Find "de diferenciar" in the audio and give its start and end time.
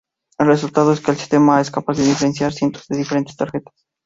1.95-2.51